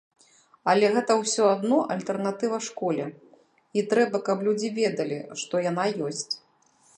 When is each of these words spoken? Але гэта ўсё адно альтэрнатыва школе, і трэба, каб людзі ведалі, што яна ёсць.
Але 0.71 0.87
гэта 0.95 1.17
ўсё 1.17 1.43
адно 1.55 1.77
альтэрнатыва 1.95 2.57
школе, 2.69 3.05
і 3.81 3.85
трэба, 3.93 4.23
каб 4.31 4.37
людзі 4.49 4.73
ведалі, 4.79 5.19
што 5.43 5.63
яна 5.71 5.85
ёсць. 6.09 6.27